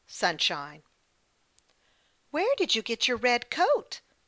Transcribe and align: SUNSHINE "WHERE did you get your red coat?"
SUNSHINE 0.07 0.81
"WHERE 2.31 2.47
did 2.57 2.73
you 2.73 2.81
get 2.81 3.07
your 3.07 3.17
red 3.17 3.51
coat?" 3.51 4.01